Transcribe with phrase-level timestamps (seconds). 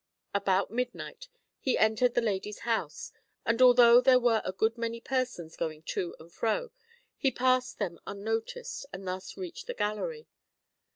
[0.33, 1.27] About midnight
[1.59, 3.11] he entered the lady's house,
[3.45, 6.71] and although there were a good many persons going to and fro,
[7.17, 10.25] he passed them unnoticed and thus reached the gallery.